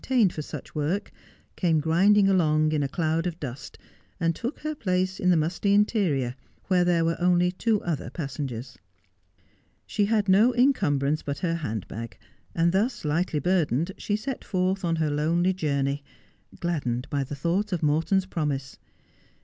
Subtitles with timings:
[0.03, 1.11] 267 tained for such work,
[1.55, 3.77] came grinding along in a cloud of dust,
[4.19, 6.33] and took her place in the musty interior,
[6.69, 8.79] where there were only two other passengers.
[9.85, 12.17] She had no incumbrance but her hand bag;
[12.55, 16.03] and thus lightly burdened she set forth on her lonely journey,
[16.59, 18.79] gladdened by the thought of Morton's promise.